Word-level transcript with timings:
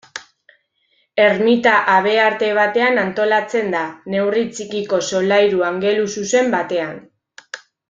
Ermita 1.25 1.73
habearte 1.95 2.49
batean 2.59 2.97
antolatzen 3.03 3.69
da, 3.77 3.83
neurri 4.15 4.47
txikiko 4.57 5.01
solairu 5.13 5.63
angeluzuzen 5.71 6.51
batean. 6.59 6.99